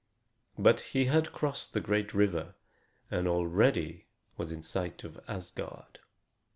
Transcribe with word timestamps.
But 0.57 0.79
he 0.79 1.05
had 1.05 1.31
crossed 1.31 1.73
the 1.73 1.79
great 1.79 2.11
river, 2.11 2.55
and 3.11 3.27
already 3.27 4.07
was 4.35 4.51
in 4.51 4.63
sight 4.63 5.03
of 5.03 5.19
Asgard. 5.27 5.99